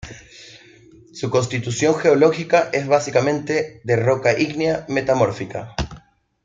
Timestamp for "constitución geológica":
1.29-2.71